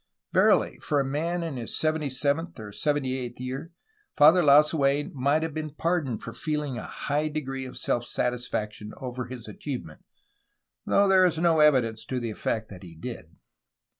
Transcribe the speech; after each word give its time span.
Verily, 0.33 0.79
for 0.79 0.99
a 0.99 1.05
man 1.05 1.43
in 1.43 1.57
his 1.57 1.77
seventy 1.77 2.09
seventh 2.09 2.59
or 2.59 2.71
seventy 2.71 3.15
eighth 3.19 3.39
year 3.39 3.71
Father 4.15 4.41
Lasuen 4.41 5.11
might 5.13 5.43
have 5.43 5.53
been 5.53 5.75
pardoned 5.75 6.23
for 6.23 6.31
feehng 6.31 6.79
a 6.79 6.87
high 6.87 7.27
degree 7.27 7.67
of 7.67 7.77
self 7.77 8.07
satisfaction 8.07 8.93
over 8.99 9.25
his 9.27 9.47
achievement, 9.47 10.03
though 10.87 11.07
there 11.07 11.23
is 11.23 11.37
no 11.37 11.59
evidence 11.59 12.03
to 12.05 12.19
the 12.19 12.31
effect 12.31 12.67
that 12.69 12.81
he 12.81 12.95
did. 12.95 13.35